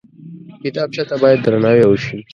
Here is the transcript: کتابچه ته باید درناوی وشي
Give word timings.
کتابچه 0.63 1.03
ته 1.09 1.15
باید 1.21 1.39
درناوی 1.43 1.83
وشي 1.87 2.17